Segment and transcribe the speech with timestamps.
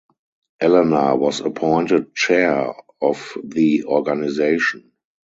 [0.59, 4.93] Elena was appointed chair of the organisation.